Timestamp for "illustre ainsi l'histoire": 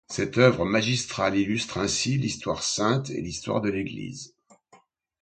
1.37-2.63